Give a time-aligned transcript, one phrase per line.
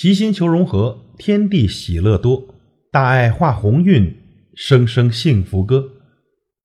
[0.00, 2.54] 齐心求融合，天地喜乐多，
[2.92, 4.14] 大爱化鸿运，
[4.54, 5.90] 声声幸福歌。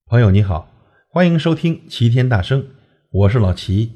[0.05, 0.71] 朋友你好，
[1.09, 2.63] 欢迎收听齐天大圣，
[3.09, 3.89] 我是老齐。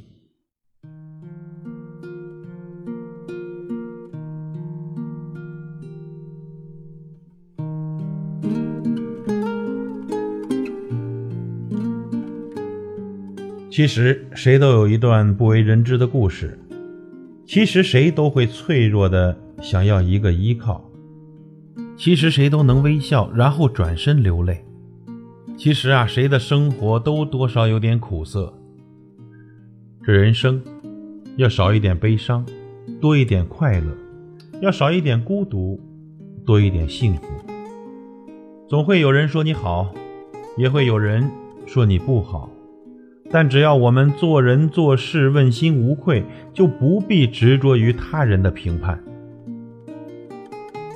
[13.69, 16.57] 其实，谁都有一段不为人知的故事。
[17.48, 20.84] 其实谁都会脆弱的想要一个依靠，
[21.98, 24.66] 其实谁都能微笑然后转身流泪，
[25.57, 28.54] 其实啊，谁的生活都多少有点苦涩。
[30.04, 30.62] 这人生
[31.38, 32.45] 要少一点悲伤，
[32.99, 33.93] 多一点快乐；
[34.62, 35.79] 要少一点孤独，
[36.45, 37.21] 多一点幸福。
[38.68, 39.93] 总会有人说你好，
[40.57, 41.32] 也会有人
[41.66, 42.49] 说你不好。
[43.30, 46.23] 但只要我们做人做事问心无愧，
[46.54, 48.98] 就不必执着于他人的评判，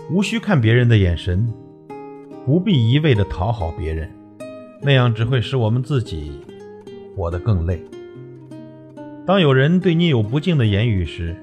[0.09, 1.51] 无需看别人的眼神，
[2.45, 4.09] 不必一味的讨好别人，
[4.81, 6.31] 那样只会使我们自己
[7.15, 7.83] 活得更累。
[9.25, 11.35] 当有人对你有不敬的言语时，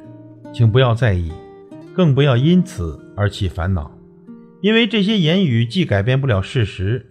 [0.54, 1.30] 请不要在意，
[1.94, 3.90] 更不要因此而起烦恼，
[4.62, 7.06] 因为这些言语既改变不了事实，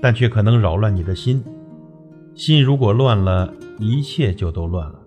[0.00, 1.44] 但却可能扰乱你的心。
[2.38, 5.00] 心如果乱了，一切就都乱了。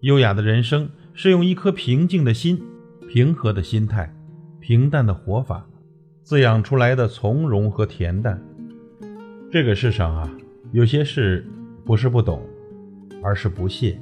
[0.00, 2.60] 优雅的人生是用一颗平静的心、
[3.08, 4.12] 平和的心态、
[4.58, 5.64] 平淡的活法
[6.24, 8.42] 滋养出来的从容和恬淡。
[9.52, 10.28] 这个世上啊，
[10.72, 11.46] 有些事
[11.84, 12.42] 不是不懂，
[13.22, 14.00] 而是不屑，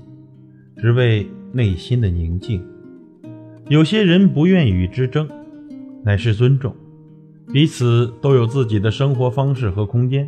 [0.78, 2.58] 只为内心的宁静；
[3.68, 5.28] 有些人不愿与之争，
[6.02, 6.74] 乃是尊重，
[7.52, 10.26] 彼此都有自己的生活方式和空间。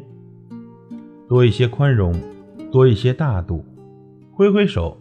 [1.28, 2.14] 多一些宽容，
[2.72, 3.62] 多一些大度，
[4.32, 4.96] 挥挥手，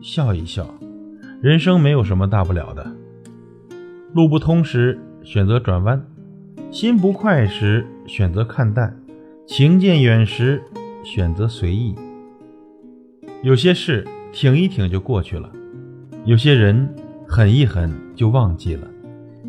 [0.00, 0.64] 笑一笑，
[1.40, 2.86] 人生没有什么大不了的。
[4.14, 6.00] 路不通时选择转弯，
[6.70, 8.96] 心不快时选择看淡，
[9.44, 10.62] 情渐远时
[11.02, 11.96] 选择随意。
[13.42, 15.50] 有些事挺一挺就过去了，
[16.24, 16.94] 有些人
[17.26, 18.86] 狠一狠就忘记了，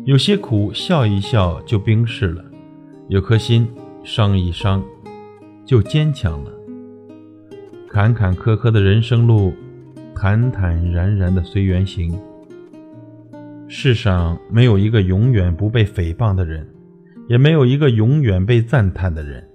[0.04, 2.44] 有些苦笑一笑就冰释了，
[3.06, 3.68] 有颗心
[4.02, 4.82] 伤一伤。
[5.64, 6.52] 就坚强了。
[7.88, 9.52] 坎坎坷坷的人生路，
[10.14, 12.12] 坦坦然然的随缘行。
[13.68, 16.68] 世上没有一个永远不被诽谤的人，
[17.28, 19.48] 也没有一个永远被赞叹的人。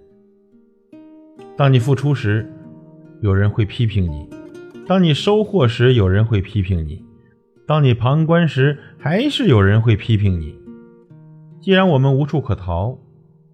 [1.55, 2.49] 当你付出时，
[3.21, 4.27] 有人会批评你；
[4.87, 7.03] 当你收获时，有人会批评你；
[7.67, 10.57] 当你旁观时，还是有人会批评你。
[11.61, 12.97] 既然我们无处可逃，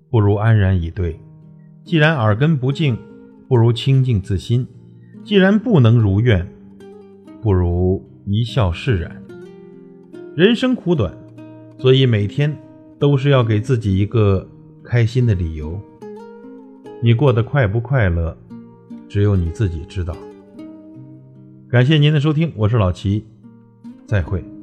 [0.09, 1.19] 不如安然以对。
[1.85, 2.97] 既然耳根不净，
[3.47, 4.65] 不如清净自心；
[5.23, 6.51] 既然不能如愿，
[7.43, 9.21] 不如一笑释然。
[10.35, 11.15] 人生苦短，
[11.77, 12.57] 所以每天
[12.97, 14.49] 都是要给自己一个
[14.83, 15.79] 开心的理由。
[17.03, 18.35] 你过得快不快乐，
[19.07, 20.17] 只有你自己知道。
[21.69, 23.23] 感谢您的收听，我是老齐，
[24.07, 24.54] 再会。